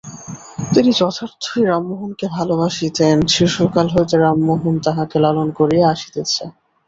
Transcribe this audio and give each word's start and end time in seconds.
তিনি 0.73 0.91
যথার্থই 0.99 1.61
রামমোহনকে 1.63 2.25
ভালোবাসিতেন, 2.37 3.15
শিশুকাল 3.27 3.87
হইতে 3.95 4.15
রামমোহন 4.17 4.75
তাঁহাকে 4.85 5.17
পালন 5.25 5.47
করিয়া 5.59 5.85
আসিতেছে। 5.89 6.43